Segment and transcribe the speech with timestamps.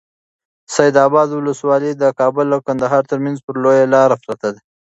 [0.75, 4.59] سید اباد ولسوالي د کابل او کندهار ترمنځ پر لویه لاره پرته ده.